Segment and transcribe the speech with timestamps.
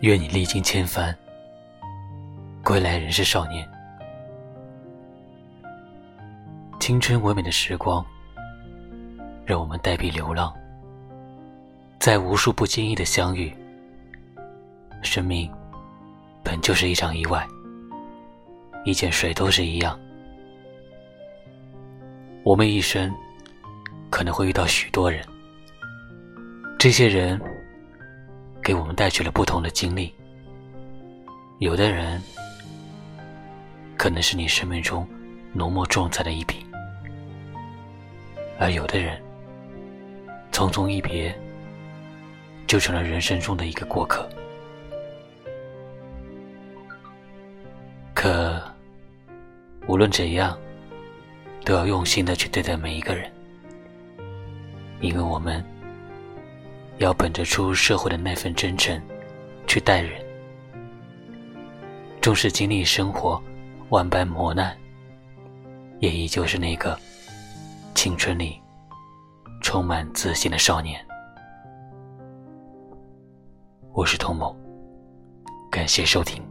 [0.00, 1.12] 愿你历经千帆，
[2.62, 3.68] 归来仍是少年。
[6.78, 8.04] 青春唯美的时光，
[9.44, 10.54] 让我们带笔流浪，
[11.98, 13.52] 在无数不经意的相遇。
[15.02, 15.50] 生命
[16.44, 17.44] 本就是一场意外，
[18.84, 19.98] 遇见谁都是一样。
[22.44, 23.12] 我们一生
[24.10, 25.26] 可能会遇到许多人，
[26.78, 27.40] 这些人
[28.68, 30.14] 给我们带去了不同的经历。
[31.58, 32.20] 有的人
[33.96, 35.08] 可能是你生命中
[35.54, 36.66] 浓墨重彩的一笔，
[38.58, 39.18] 而有的人
[40.52, 41.34] 匆匆一别，
[42.66, 44.28] 就成了人生中的一个过客。
[48.12, 48.62] 可
[49.86, 50.54] 无论怎样。
[51.64, 53.30] 都要用心的去对待每一个人，
[55.00, 55.62] 因为我们
[56.98, 59.00] 要本着出社会的那份真诚
[59.66, 60.20] 去待人。
[62.20, 63.40] 纵使经历生活
[63.90, 64.76] 万般磨难，
[66.00, 66.98] 也依旧是那个
[67.94, 68.60] 青春里
[69.62, 71.00] 充满自信的少年。
[73.92, 74.56] 我是童某，
[75.70, 76.47] 感谢收听。